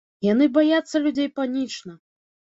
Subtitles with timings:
[0.27, 1.93] Яны баяцца людзей панічна.